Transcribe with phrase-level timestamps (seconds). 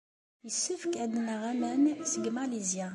[0.45, 2.87] Yessefk ad naɣ aman seg Malizya.